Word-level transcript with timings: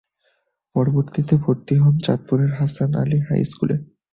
পরবর্তীতে 0.75 1.33
ভর্তি 1.43 1.73
হন 1.75 1.95
চাঁদপুরের 2.05 2.51
হাসান 2.59 2.91
আলী 3.01 3.19
হাই 3.27 3.41
স্কুলে। 3.45 3.75